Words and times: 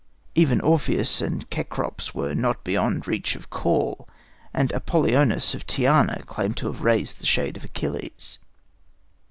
Even 0.33 0.59
Orpheus 0.61 1.21
and 1.21 1.45
Cecrops 1.53 2.15
were 2.15 2.33
not 2.33 2.63
beyond 2.63 3.05
reach 3.05 3.35
of 3.35 3.51
call, 3.51 4.09
and 4.51 4.73
Apollonius 4.73 5.53
of 5.53 5.67
Tyana 5.67 6.23
claimed 6.25 6.57
to 6.57 6.65
have 6.71 6.81
raised 6.81 7.19
the 7.19 7.25
shade 7.27 7.55
of 7.55 7.63
Achilles. 7.63 8.39